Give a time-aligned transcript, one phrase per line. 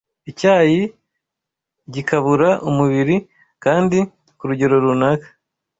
[0.31, 0.81] Icyayi
[1.93, 3.15] gikabura umubiri
[3.63, 3.99] kandi,
[4.37, 5.27] ku rugero runaka